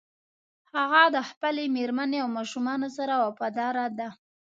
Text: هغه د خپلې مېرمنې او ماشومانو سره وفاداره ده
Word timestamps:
هغه 0.75 1.01
د 1.15 1.17
خپلې 1.29 1.63
مېرمنې 1.75 2.17
او 2.23 2.29
ماشومانو 2.37 2.87
سره 2.97 3.13
وفاداره 3.25 3.85
ده 3.99 4.09